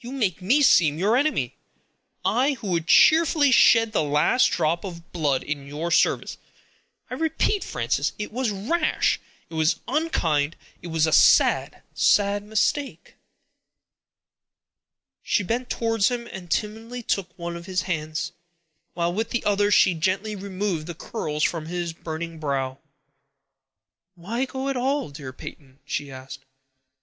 [0.00, 1.54] You make me seem your enemy;
[2.24, 6.38] I, who would cheerfully shed the last drop of blood in your service.
[7.10, 9.20] I repeat, Frances, it was rash;
[9.50, 13.16] it was unkind; it was a sad, sad mistake."
[15.22, 18.32] She bent towards him and timidly took one of his hands,
[18.94, 22.78] while with the other she gently removed the curls from his burning brow.
[24.14, 26.46] "Why go at all, dear Peyton?" she asked.